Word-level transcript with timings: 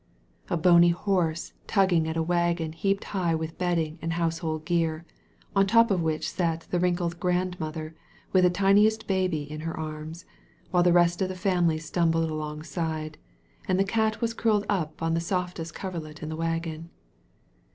A 0.49 0.57
bony 0.57 0.89
horse 0.89 1.53
tugging 1.67 2.07
at 2.07 2.17
a 2.17 2.23
wagon 2.23 2.71
heaped 2.73 3.03
high 3.03 3.35
with 3.35 3.59
bedding 3.59 3.99
and 4.01 4.13
household 4.13 4.65
gear, 4.65 5.05
on 5.55 5.67
top 5.67 5.91
of 5.91 6.01
which 6.01 6.31
sat 6.31 6.61
the 6.71 6.79
wrinkled 6.79 7.19
grandmother 7.19 7.93
with 8.33 8.43
the 8.43 8.49
tini 8.49 8.87
est 8.87 9.05
baby 9.07 9.43
in 9.43 9.59
her 9.59 9.77
arms, 9.79 10.25
while 10.71 10.81
the 10.81 10.91
rest 10.91 11.21
of 11.21 11.29
the 11.29 11.35
family 11.35 11.77
stumbled 11.77 12.31
alongside— 12.31 13.19
^and 13.69 13.77
the 13.77 13.83
cat 13.83 14.21
was 14.21 14.33
curled 14.33 14.65
up 14.67 15.03
on 15.03 15.13
the 15.13 15.19
softest 15.21 15.75
coverlet 15.75 16.23
in 16.23 16.29
the 16.29 16.35
wagon. 16.35 16.89